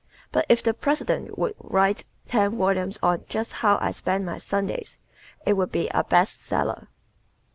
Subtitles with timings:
[0.31, 4.97] But if the President would write ten volumes on "Just How I Spend My Sundays,"
[5.45, 6.87] it would be a "best seller."